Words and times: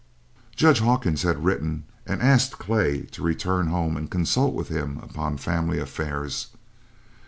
Judge 0.55 0.79
Hawkins 0.79 1.21
had 1.21 1.45
written 1.45 1.83
and 2.07 2.23
asked 2.23 2.57
Clay 2.57 3.01
to 3.01 3.21
return 3.21 3.67
home 3.67 3.95
and 3.95 4.09
consult 4.09 4.55
with 4.55 4.69
him 4.69 4.97
upon 4.97 5.37
family 5.37 5.77
affairs. 5.79 6.47